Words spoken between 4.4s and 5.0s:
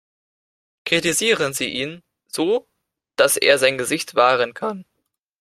kann.